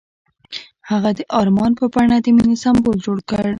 [0.89, 3.45] هغه د آرمان په بڼه د مینې سمبول جوړ کړ.